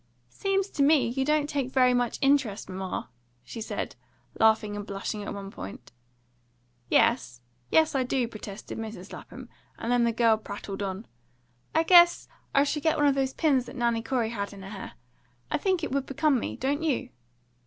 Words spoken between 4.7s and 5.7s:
and blushing at one